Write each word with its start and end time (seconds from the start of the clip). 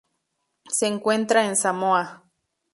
Se 0.67 0.87
encuentra 0.87 1.45
en 1.45 1.55
Samoa. 1.55 2.23